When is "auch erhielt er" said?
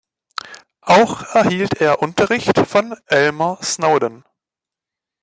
0.81-2.01